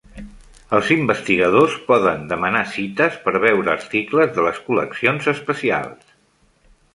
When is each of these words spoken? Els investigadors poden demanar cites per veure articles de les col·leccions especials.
Els 0.75 0.87
investigadors 0.93 1.75
poden 1.89 2.23
demanar 2.31 2.63
cites 2.77 3.19
per 3.27 3.35
veure 3.43 3.73
articles 3.75 4.33
de 4.39 4.47
les 4.47 4.63
col·leccions 4.71 5.31
especials. 5.35 6.11